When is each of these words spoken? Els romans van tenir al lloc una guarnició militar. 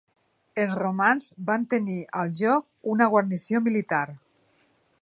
Els 0.61 0.71
romans 0.79 1.27
van 1.51 1.67
tenir 1.75 1.99
al 2.23 2.33
lloc 2.41 2.91
una 2.95 3.13
guarnició 3.13 3.63
militar. 3.71 4.05